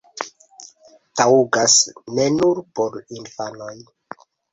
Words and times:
Taŭgas 1.19 1.75
ne 2.19 2.25
nur 2.37 2.61
por 2.79 2.97
infanoj! 3.19 3.75